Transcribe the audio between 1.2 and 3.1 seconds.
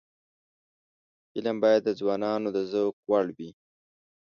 فلم باید د ځوانانو د ذوق